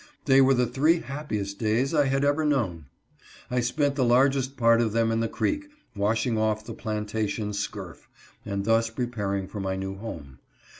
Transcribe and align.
They 0.25 0.41
were 0.41 0.55
the 0.55 0.65
three 0.65 1.01
happiest 1.01 1.59
days 1.59 1.93
I 1.93 2.05
had 2.07 2.25
ever 2.25 2.43
known. 2.43 2.85
I 3.51 3.59
spent 3.59 3.93
the 3.93 4.03
largest 4.03 4.57
part 4.57 4.81
of 4.81 4.93
them 4.93 5.11
in 5.11 5.19
the 5.19 5.27
creek, 5.27 5.69
washing 5.95 6.39
off 6.39 6.65
the 6.65 6.73
plantation 6.73 7.51
scurf, 7.53 8.07
and 8.43 8.65
thus 8.65 8.89
preparing 8.89 9.47
for 9.47 9.59
my 9.59 9.75
new 9.75 9.95
home. 9.95 10.39